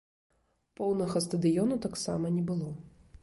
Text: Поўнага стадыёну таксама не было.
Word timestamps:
Поўнага 0.79 1.21
стадыёну 1.27 1.75
таксама 1.85 2.33
не 2.39 2.43
было. 2.51 2.73